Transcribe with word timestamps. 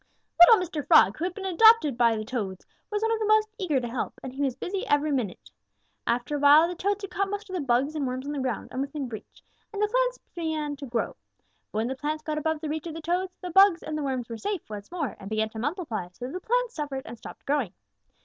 "Little 0.39 0.59
Mr. 0.59 0.83
Frog, 0.83 1.15
who 1.15 1.25
had 1.25 1.35
been 1.35 1.45
adopted 1.45 1.95
by 1.95 2.15
the 2.17 2.25
Toads, 2.25 2.65
was 2.89 3.03
one 3.03 3.11
of 3.11 3.19
the 3.19 3.27
most 3.27 3.49
eager 3.59 3.79
to 3.79 3.87
help, 3.87 4.13
and 4.23 4.33
he 4.33 4.41
was 4.41 4.55
busy 4.55 4.83
every 4.87 5.11
minute. 5.11 5.51
After 6.07 6.37
a 6.37 6.39
while 6.39 6.67
the 6.67 6.73
Toads 6.73 7.03
had 7.03 7.11
caught 7.11 7.29
most 7.29 7.51
of 7.51 7.55
the 7.55 7.61
bugs 7.61 7.93
and 7.93 8.07
worms 8.07 8.25
on 8.25 8.31
the 8.31 8.39
ground 8.39 8.69
and 8.71 8.81
within 8.81 9.09
reach, 9.09 9.43
and 9.71 9.79
the 9.79 9.87
plants 9.87 10.17
began 10.33 10.75
to 10.77 10.87
grow. 10.87 11.15
But 11.71 11.77
when 11.77 11.87
the 11.87 11.95
plants 11.95 12.23
got 12.23 12.39
above 12.39 12.61
the 12.61 12.69
reach 12.69 12.87
of 12.87 12.95
the 12.95 13.01
Toads, 13.03 13.37
the 13.41 13.51
bugs 13.51 13.83
and 13.83 13.95
the 13.95 14.01
worms 14.01 14.27
were 14.27 14.39
safe 14.39 14.67
once 14.71 14.91
more 14.91 15.15
and 15.19 15.29
began 15.29 15.49
to 15.49 15.59
multiply 15.59 16.07
so 16.13 16.25
that 16.25 16.33
the 16.33 16.39
plants 16.39 16.73
suffered 16.73 17.03
and 17.05 17.15
stopped 17.19 17.45
growing. 17.45 17.71